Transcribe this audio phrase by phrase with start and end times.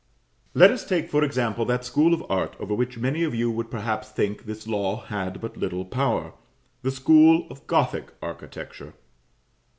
[0.55, 3.69] Let us take for example that school of art over which many of you would
[3.69, 6.33] perhaps think this law had but little power
[6.81, 8.95] the school of Gothic architecture.